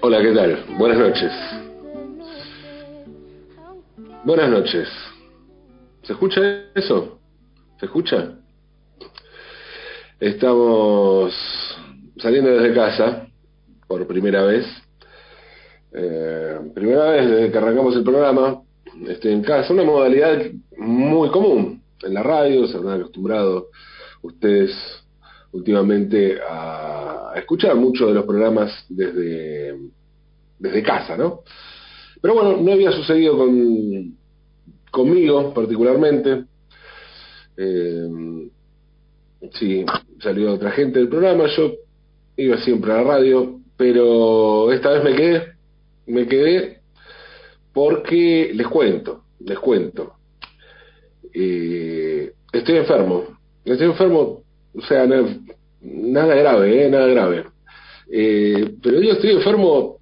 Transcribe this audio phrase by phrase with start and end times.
[0.00, 0.64] Hola, ¿qué tal?
[0.78, 1.32] Buenas noches.
[4.24, 4.88] Buenas noches.
[6.02, 6.40] ¿Se escucha
[6.74, 7.18] eso?
[7.78, 8.38] ¿Se escucha?
[10.18, 11.34] Estamos
[12.16, 13.26] saliendo desde casa
[13.86, 14.64] por primera vez.
[15.92, 18.62] Eh, primera vez desde que arrancamos el programa.
[19.08, 20.42] Estoy en casa, una modalidad
[20.78, 23.68] muy común en la radio, se han acostumbrado
[24.22, 25.05] ustedes
[25.56, 29.76] últimamente a escuchar muchos de los programas desde,
[30.58, 31.40] desde casa, ¿no?
[32.20, 34.16] Pero bueno, no había sucedido con,
[34.90, 36.44] conmigo particularmente.
[37.56, 38.48] Eh,
[39.52, 39.84] sí,
[40.20, 41.72] salió otra gente del programa, yo
[42.36, 45.42] iba siempre a la radio, pero esta vez me quedé,
[46.06, 46.80] me quedé
[47.72, 50.14] porque les cuento, les cuento.
[51.34, 53.24] Eh, estoy enfermo,
[53.64, 54.42] estoy enfermo,
[54.76, 55.06] o sea,
[55.80, 57.44] nada, grave, eh, nada grave.
[58.10, 59.96] Eh, pero yo estoy enfermo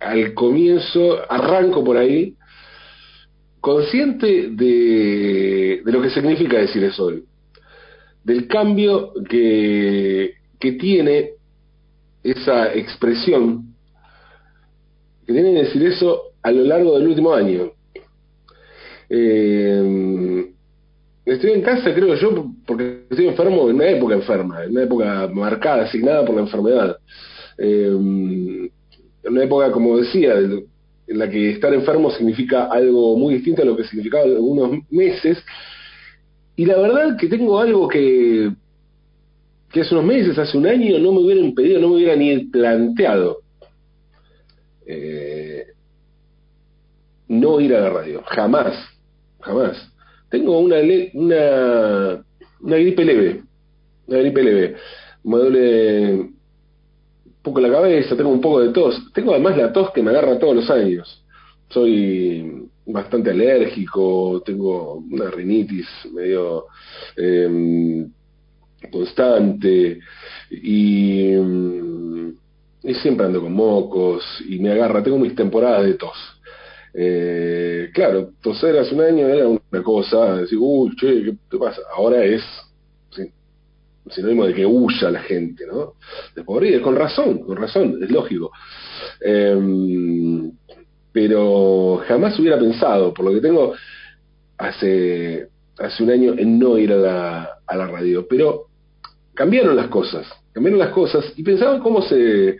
[0.00, 2.34] al comienzo, arranco por ahí,
[3.60, 7.24] consciente de, de lo que significa decir eso hoy,
[8.24, 11.30] del cambio que, que tiene
[12.22, 13.74] esa expresión,
[15.26, 17.70] que tiene decir eso a lo largo del último año.
[19.08, 20.51] Eh,
[21.24, 25.28] estoy en casa, creo yo, porque estoy enfermo en una época enferma, en una época
[25.32, 26.96] marcada, asignada por la enfermedad.
[27.58, 27.86] Eh,
[29.24, 33.64] en una época, como decía, en la que estar enfermo significa algo muy distinto a
[33.64, 35.38] lo que significaba algunos meses.
[36.56, 38.50] Y la verdad que tengo algo que,
[39.70, 42.38] que hace unos meses, hace un año, no me hubiera impedido, no me hubiera ni
[42.46, 43.38] planteado
[44.86, 45.66] eh,
[47.28, 48.22] no ir a la radio.
[48.26, 48.74] Jamás,
[49.40, 49.91] jamás.
[50.32, 50.76] Tengo una,
[51.12, 52.24] una,
[52.62, 53.42] una gripe leve,
[54.06, 54.76] una gripe leve.
[55.24, 56.30] Me duele
[57.42, 59.12] poco la cabeza, tengo un poco de tos.
[59.12, 61.22] Tengo además la tos que me agarra todos los años.
[61.68, 66.64] Soy bastante alérgico, tengo una rinitis medio
[67.14, 68.10] em,
[68.90, 70.00] constante
[70.50, 71.34] y,
[72.84, 76.16] y, siempre ando con mocos y me agarra, tengo mis temporadas de tos.
[76.94, 81.80] Eh, claro, toser hace un año era una cosa, decir, uy, che, ¿qué te pasa?
[81.96, 82.42] Ahora es
[84.10, 85.94] sinónimo de que huya la gente, ¿no?
[86.34, 86.44] De
[86.80, 88.50] con razón, con razón, es lógico.
[89.20, 90.52] Em,
[91.12, 93.74] pero jamás hubiera pensado, por lo que tengo
[94.58, 95.48] hace,
[95.78, 98.26] hace un año, en no ir a la, a la radio.
[98.28, 98.66] Pero
[99.34, 102.58] cambiaron las cosas, cambiaron las cosas y pensaba cómo se.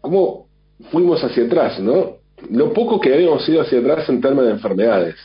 [0.00, 0.49] cómo
[0.90, 2.16] fuimos hacia atrás, ¿no?
[2.50, 5.16] Lo poco que habíamos ido hacia atrás en temas de enfermedades,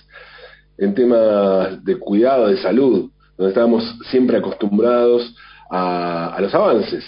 [0.78, 5.36] en temas de cuidado, de salud, donde estábamos siempre acostumbrados
[5.70, 7.04] a, los avances.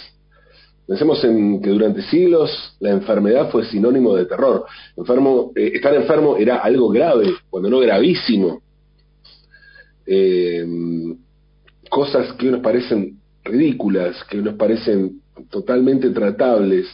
[0.88, 2.50] Pensemos en que durante siglos
[2.80, 4.66] la enfermedad fue sinónimo de terror.
[4.96, 8.62] Enfermo, eh, estar enfermo era algo grave, cuando no gravísimo.
[10.06, 10.66] Eh,
[11.90, 16.88] cosas que nos parecen ridículas, que nos parecen totalmente tratables,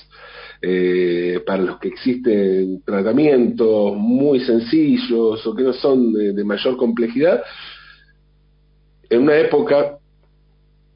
[0.65, 7.43] eh, para los que existen tratamientos muy sencillos o que no son de mayor complejidad,
[9.09, 9.97] en una época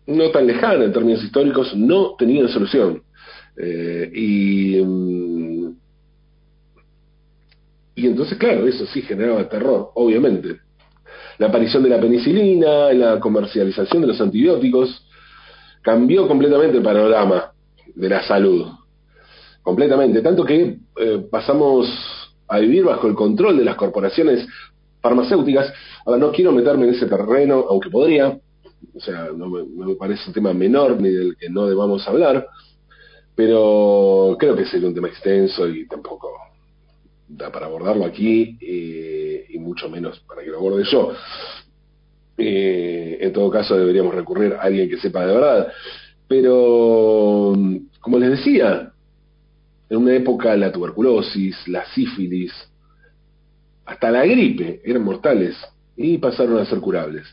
[0.08, 3.04] no tan lejana en términos históricos, no tenían solución.
[3.58, 5.76] Eh, y, mm,
[7.96, 10.60] y entonces, claro, eso sí generaba terror, obviamente.
[11.40, 15.06] La aparición de la penicilina, la comercialización de los antibióticos,
[15.82, 17.52] cambió completamente el panorama
[17.96, 18.68] de la salud.
[19.68, 20.22] Completamente.
[20.22, 21.86] Tanto que eh, pasamos
[22.48, 24.48] a vivir bajo el control de las corporaciones
[25.02, 25.74] farmacéuticas.
[26.06, 30.34] Ahora, no quiero meterme en ese terreno, aunque podría, o sea, no me, parece un
[30.34, 32.48] tema menor ni del que no debamos hablar,
[33.36, 36.32] pero creo que sería un tema extenso y tampoco
[37.28, 41.12] da para abordarlo aquí, eh, y mucho menos para que lo aborde yo.
[42.38, 45.68] Eh, en todo caso, deberíamos recurrir a alguien que sepa de verdad.
[46.26, 47.54] Pero,
[48.00, 48.87] como les decía,
[49.90, 52.52] en una época la tuberculosis, la sífilis,
[53.86, 55.56] hasta la gripe eran mortales
[55.96, 57.26] y pasaron a ser curables.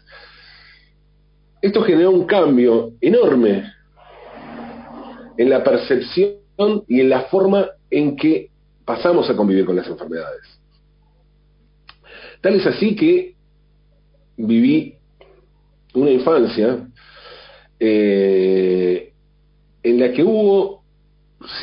[1.60, 3.72] Esto generó un cambio enorme
[5.36, 8.50] en la percepción y en la forma en que
[8.84, 10.60] pasamos a convivir con las enfermedades.
[12.40, 13.34] Tal es así que
[14.36, 14.96] viví
[15.94, 16.86] una infancia
[17.80, 19.12] eh,
[19.82, 20.73] en la que hubo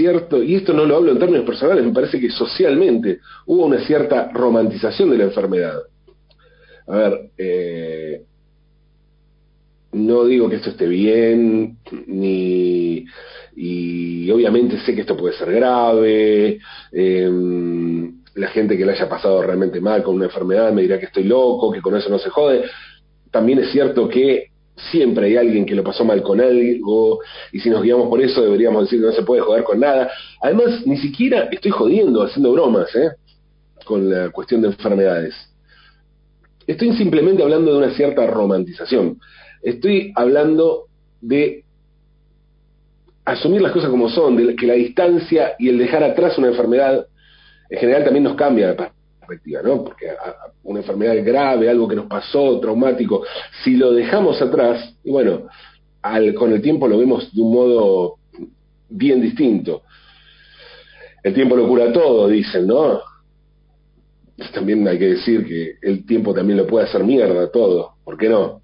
[0.01, 3.85] cierto, y esto no lo hablo en términos personales, me parece que socialmente hubo una
[3.85, 5.79] cierta romantización de la enfermedad.
[6.87, 8.23] A ver, eh,
[9.93, 11.77] no digo que esto esté bien,
[12.07, 13.05] ni
[13.55, 16.59] y obviamente sé que esto puede ser grave,
[16.91, 21.07] em, la gente que le haya pasado realmente mal con una enfermedad me dirá que
[21.07, 22.63] estoy loco, que con eso no se jode.
[23.29, 27.19] También es cierto que siempre hay alguien que lo pasó mal con algo,
[27.51, 30.09] y si nos guiamos por eso deberíamos decir que no se puede joder con nada.
[30.41, 33.11] Además, ni siquiera estoy jodiendo, haciendo bromas, ¿eh?
[33.85, 35.35] con la cuestión de enfermedades.
[36.67, 39.19] Estoy simplemente hablando de una cierta romantización.
[39.61, 40.85] Estoy hablando
[41.19, 41.63] de
[43.25, 47.05] asumir las cosas como son, de que la distancia y el dejar atrás una enfermedad
[47.69, 48.75] en general también nos cambia
[49.31, 49.83] perspectiva, ¿no?
[49.83, 50.07] Porque
[50.63, 53.23] una enfermedad grave, algo que nos pasó, traumático,
[53.63, 55.47] si lo dejamos atrás, y bueno,
[56.35, 58.15] con el tiempo lo vemos de un modo
[58.89, 59.83] bien distinto.
[61.23, 62.99] El tiempo lo cura todo, dicen, ¿no?
[64.53, 68.27] También hay que decir que el tiempo también lo puede hacer mierda todo, ¿por qué
[68.27, 68.61] no?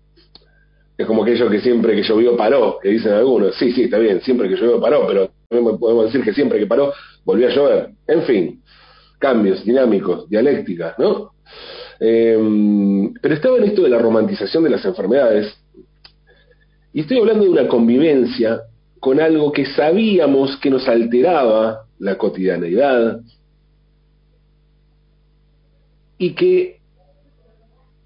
[0.98, 3.56] Es como aquello que siempre que llovió paró, que dicen algunos.
[3.56, 5.30] Sí, sí, está bien, siempre que llovió paró, pero
[5.78, 6.92] podemos decir que siempre que paró
[7.24, 7.90] volvió a llover.
[8.08, 8.64] En fin,
[9.20, 11.32] cambios dinámicos, dialécticas, ¿no?
[12.00, 15.56] Em, pero estaba en esto de la romantización de las enfermedades.
[16.94, 18.62] Y estoy hablando de una convivencia
[19.00, 23.22] con algo que sabíamos que nos alteraba la cotidianeidad
[26.18, 26.80] y que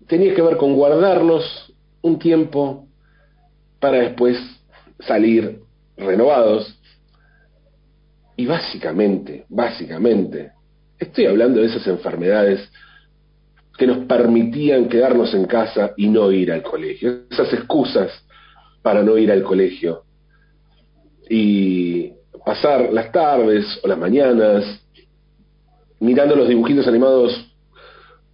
[0.07, 2.87] tenía que ver con guardarnos un tiempo
[3.79, 4.37] para después
[4.99, 5.61] salir
[5.97, 6.77] renovados.
[8.35, 10.51] Y básicamente, básicamente,
[11.01, 12.69] estoy hablando de esas enfermedades
[13.77, 18.12] que nos permitían quedarnos en casa y no ir al colegio, esas excusas
[18.81, 20.03] para no ir al colegio.
[21.30, 22.13] Y
[22.45, 24.63] pasar las tardes o las mañanas
[26.00, 27.53] mirando los dibujitos animados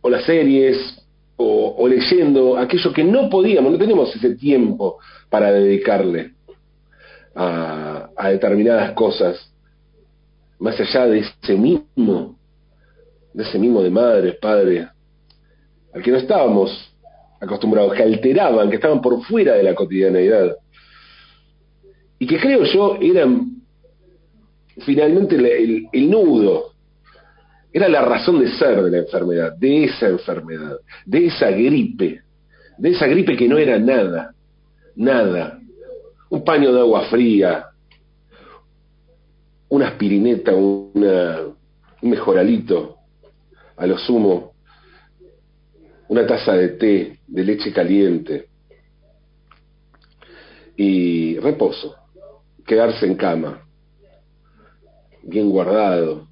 [0.01, 0.77] o las series
[1.39, 4.97] o, leyendo aquello que no podíamos, no teníamos ese tiempo
[5.29, 6.33] para dedicarle
[7.35, 9.53] a, determinadas cosas,
[10.57, 12.36] más allá de ese mismo,
[13.33, 14.87] de ese mismo de madre, padre,
[15.93, 16.93] al que no estábamos
[17.39, 20.55] acostumbrados, que alteraban, que estaban por fuera de la cotidianeidad.
[22.19, 23.57] Y que creo yo eran
[24.79, 25.35] finalmente
[25.91, 26.71] el nudo
[27.77, 32.21] era la razón de ser de la enfermedad, de esa enfermedad, de esa gripe,
[32.77, 34.33] de esa gripe que no era nada,
[34.95, 35.59] nada.
[36.29, 37.65] Un paño de agua fría,
[39.69, 41.41] una aspirineta, una,
[42.01, 42.96] un mejoralito,
[43.77, 44.53] a lo sumo,
[46.09, 48.49] una taza de té, de leche caliente
[50.75, 51.95] y reposo,
[52.65, 53.63] quedarse en cama,
[55.23, 56.27] bien guardado,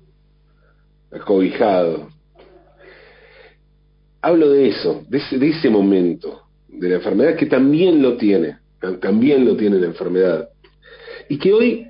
[1.11, 2.09] acobijado.
[4.21, 8.57] Hablo de eso, de ese, de ese momento, de la enfermedad que también lo tiene,
[9.01, 10.49] también lo tiene la enfermedad,
[11.29, 11.87] y que hoy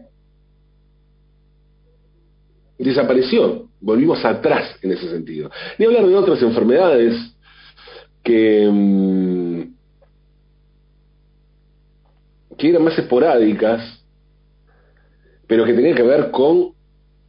[2.78, 5.52] desapareció, volvimos atrás en ese sentido.
[5.78, 7.14] Ni hablar de otras enfermedades
[8.26, 9.62] mm,
[12.58, 14.04] que eran más esporádicas,
[15.46, 16.74] pero que tenían que ver con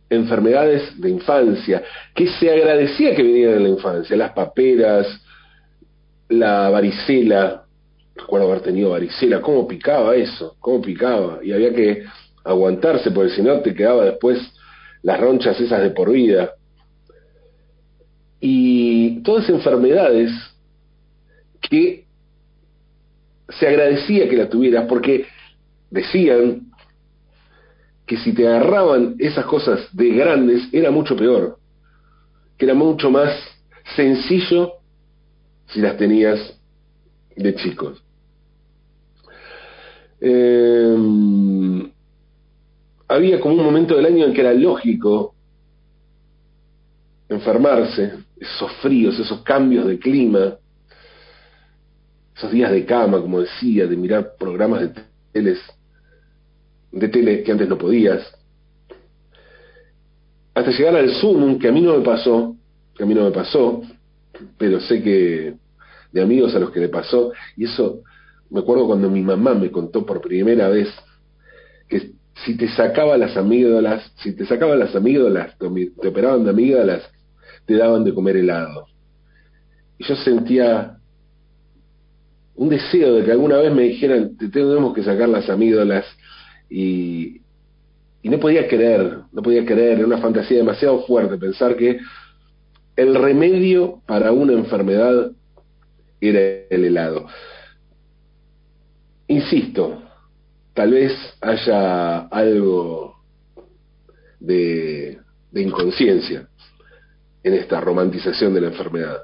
[0.08, 1.82] enfermedades de infancia,
[2.14, 5.06] que se agradecía que vinieran en la infancia, las paperas,
[6.30, 7.64] la varicela,
[8.14, 12.04] recuerdo haber tenido varicela, cómo picaba eso, cómo picaba, y había que
[12.44, 14.38] aguantarse, porque si no te quedaba después
[15.06, 16.56] las ronchas esas de por vida.
[18.40, 20.32] Y todas enfermedades
[21.60, 22.06] que
[23.48, 25.26] se agradecía que las tuvieras, porque
[25.92, 26.72] decían
[28.04, 31.56] que si te agarraban esas cosas de grandes era mucho peor,
[32.58, 33.32] que era mucho más
[33.94, 34.72] sencillo
[35.68, 36.60] si las tenías
[37.36, 38.02] de chicos.
[40.20, 41.92] Em,
[43.08, 45.34] había como un momento del año en que era lógico
[47.28, 50.56] enfermarse, esos fríos, esos cambios de clima,
[52.36, 55.58] esos días de cama, como decía, de mirar programas de teles
[56.92, 58.22] de tele que antes no podías,
[60.54, 62.56] hasta llegar al Zoom, que a mí no me pasó,
[62.94, 63.82] que a mí no me pasó,
[64.56, 65.54] pero sé que
[66.12, 68.00] de amigos a los que le pasó, y eso
[68.48, 70.88] me acuerdo cuando mi mamá me contó por primera vez
[71.88, 72.12] que
[72.44, 77.02] si te sacaba las amígdalas, si te sacaban las amígdalas, te operaban de amígdalas,
[77.64, 78.86] te daban de comer helado.
[79.98, 80.96] Y yo sentía
[82.54, 86.04] un deseo de que alguna vez me dijeran, te tenemos que sacar las amígdalas
[86.68, 87.40] y,
[88.22, 92.00] no podía creer, no podía creer, era una fantasía demasiado fuerte pensar que
[92.96, 95.30] el remedio para una enfermedad
[96.20, 96.40] era
[96.70, 97.26] el helado.
[99.28, 100.02] insisto,
[100.76, 103.16] tal vez haya algo
[104.38, 105.18] de,
[105.54, 106.46] inconsciencia
[107.42, 109.22] en esta romantización de la enfermedad.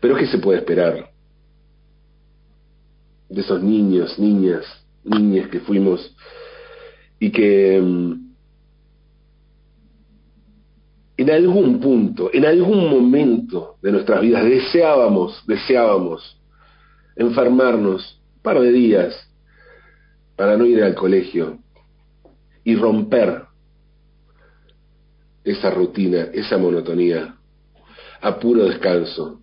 [0.00, 1.10] Pero ¿qué se puede esperar
[3.28, 4.64] de esos niños, niñas,
[5.04, 6.16] niñas que fuimos
[7.20, 8.12] y que mm,
[11.18, 16.40] en algún punto, en algún momento de nuestras vidas deseábamos, deseábamos
[17.14, 19.25] enfermarnos un par de días
[20.36, 21.58] para no ir al colegio
[22.62, 23.42] y romper
[25.42, 27.36] esa rutina, esa monotonía,
[28.20, 29.40] a puro descanso,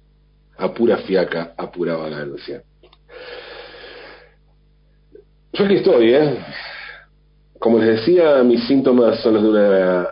[0.57, 2.63] a pura fiaca, a pura vagancia.
[5.53, 6.38] Yo aquí estoy, ¿eh?
[7.59, 10.07] Como les decía, mis síntomas son los de una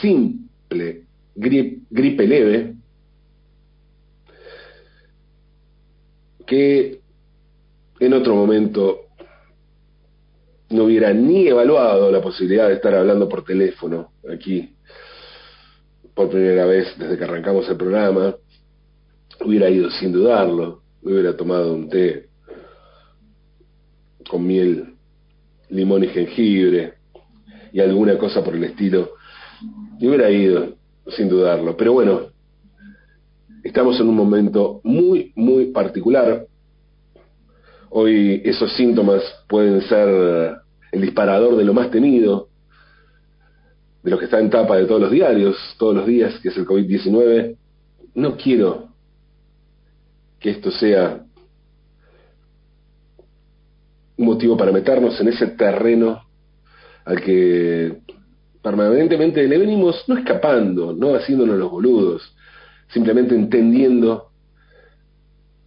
[0.00, 2.74] simple gripe leve,
[6.46, 7.00] que
[8.00, 9.09] en otro momento
[10.70, 14.74] no hubiera ni evaluado la posibilidad de estar hablando por teléfono aquí
[16.14, 18.34] por primera vez desde que arrancamos el programa,
[19.44, 22.28] hubiera ido sin dudarlo, hubiera tomado un té
[24.28, 24.96] con miel,
[25.70, 26.94] limón y jengibre
[27.72, 29.12] y alguna cosa por el estilo,
[29.98, 30.74] y hubiera ido
[31.08, 31.76] sin dudarlo.
[31.76, 32.26] Pero bueno,
[33.64, 36.46] estamos en un momento muy, muy particular.
[37.88, 40.59] Hoy esos síntomas pueden ser
[40.92, 42.48] el disparador de lo más temido,
[44.02, 46.56] de lo que está en tapa de todos los diarios, todos los días, que es
[46.56, 47.56] el COVID-19.
[48.14, 48.88] No quiero
[50.38, 51.24] que esto sea
[54.16, 56.22] un motivo para meternos en ese terreno
[57.04, 58.00] al que
[58.62, 62.36] permanentemente le venimos no escapando, no haciéndonos los boludos,
[62.88, 64.30] simplemente entendiendo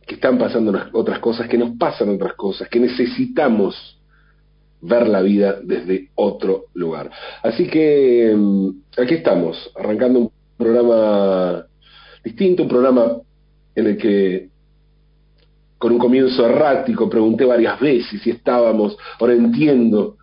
[0.06, 4.00] que están pasando otras cosas, que nos pasan otras cosas, que necesitamos
[4.84, 7.10] ver la vida desde otro lugar.
[7.42, 8.70] Así que mm,
[9.02, 11.66] aquí estamos, arrancando un programa
[12.24, 13.18] distinto, un programa
[13.76, 14.50] en el que
[15.78, 20.18] con un comienzo errático pregunté varias veces si estábamos, ahora entiendo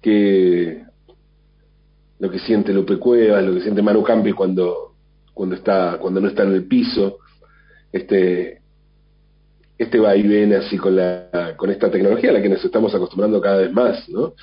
[0.00, 0.82] que
[2.18, 4.94] lo que siente Lupe Cuevas, lo que siente Manu Campi cuando,
[5.34, 7.18] cuando, está, cuando no está en el piso,
[7.90, 8.61] este,
[9.82, 13.58] este vaivén así con, la, con esta tecnología a la que nos estamos acostumbrando cada
[13.58, 14.34] vez más, ¿no?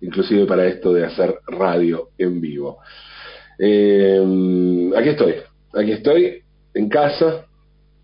[0.00, 2.78] Inclusive para esto de hacer radio en vivo.
[3.58, 5.34] Eh, aquí estoy,
[5.74, 6.42] aquí estoy,
[6.74, 7.46] en casa,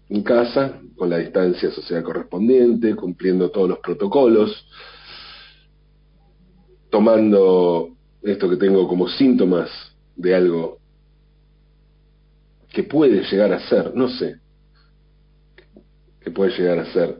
[0.08, 4.66] en casa, con la distancia social correspondiente, cumpliendo todos los protocolos,
[6.90, 7.90] tomando
[8.22, 9.70] esto que tengo como síntomas
[10.16, 10.78] de algo
[12.70, 14.36] que puede llegar a ser, no sé,
[16.20, 17.16] que puede llegar a ser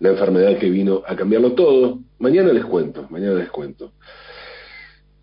[0.00, 2.00] la enfermedad que vino a cambiarlo todo.
[2.18, 3.92] Mañana les cuento, mañana les cuento.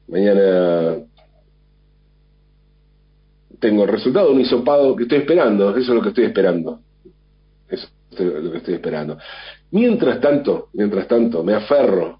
[0.07, 0.99] Mañana
[3.59, 6.79] tengo el resultado un hisopado que estoy esperando, eso es lo que estoy esperando.
[7.67, 9.17] Eso es lo que estoy esperando.
[9.71, 12.19] Mientras tanto, mientras tanto, me aferro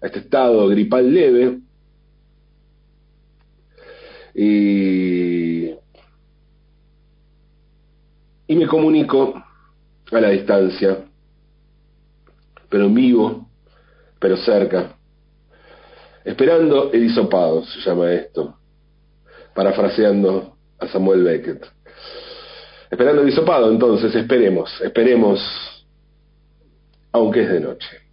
[0.00, 1.58] a este estado gripal leve
[4.34, 5.70] y,
[8.46, 9.34] y me comunico
[10.18, 11.04] a la distancia,
[12.68, 13.48] pero en vivo,
[14.18, 14.96] pero cerca,
[16.24, 18.56] esperando el hisopado, se llama esto,
[19.54, 21.66] parafraseando a Samuel Beckett.
[22.90, 25.40] Esperando el hisopado, entonces, esperemos, esperemos,
[27.12, 28.09] aunque es de noche.